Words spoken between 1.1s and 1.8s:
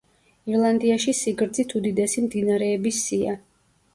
სიგრძით